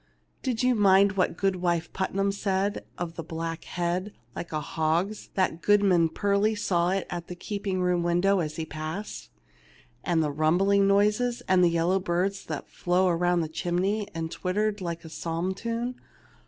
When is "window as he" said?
8.01-8.65